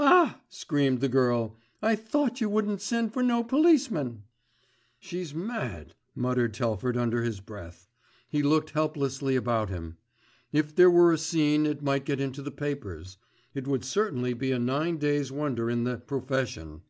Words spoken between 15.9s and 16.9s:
"profession."